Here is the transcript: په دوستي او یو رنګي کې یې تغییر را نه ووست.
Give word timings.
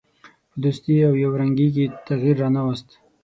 په 0.49 0.55
دوستي 0.63 0.95
او 1.07 1.13
یو 1.23 1.31
رنګي 1.41 1.67
کې 1.75 1.83
یې 1.89 1.93
تغییر 2.07 2.35
را 2.41 2.49
نه 2.55 2.61
ووست. 2.63 2.89